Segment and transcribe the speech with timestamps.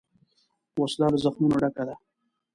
[0.81, 1.95] وسله له زخمونو ډکه ده